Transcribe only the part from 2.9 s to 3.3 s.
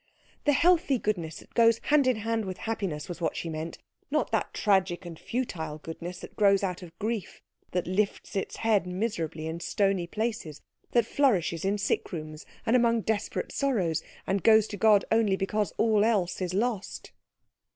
was